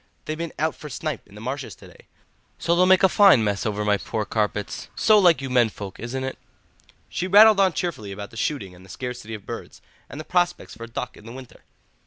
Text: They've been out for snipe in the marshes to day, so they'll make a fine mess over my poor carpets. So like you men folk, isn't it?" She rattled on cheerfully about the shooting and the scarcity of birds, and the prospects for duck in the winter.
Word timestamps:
They've 0.25 0.35
been 0.35 0.51
out 0.57 0.73
for 0.75 0.89
snipe 0.89 1.27
in 1.27 1.35
the 1.35 1.41
marshes 1.41 1.75
to 1.75 1.87
day, 1.87 2.07
so 2.57 2.75
they'll 2.75 2.87
make 2.87 3.03
a 3.03 3.07
fine 3.07 3.43
mess 3.43 3.67
over 3.67 3.85
my 3.85 3.97
poor 3.97 4.25
carpets. 4.25 4.87
So 4.95 5.19
like 5.19 5.43
you 5.43 5.49
men 5.51 5.69
folk, 5.69 5.99
isn't 5.99 6.23
it?" 6.23 6.39
She 7.07 7.27
rattled 7.27 7.59
on 7.59 7.73
cheerfully 7.73 8.11
about 8.11 8.31
the 8.31 8.35
shooting 8.37 8.73
and 8.73 8.83
the 8.83 8.89
scarcity 8.89 9.35
of 9.35 9.45
birds, 9.45 9.79
and 10.09 10.19
the 10.19 10.23
prospects 10.25 10.73
for 10.75 10.87
duck 10.87 11.17
in 11.17 11.27
the 11.27 11.31
winter. 11.31 11.61